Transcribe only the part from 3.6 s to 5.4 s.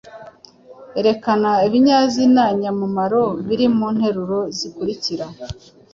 mu nteruro zikurikira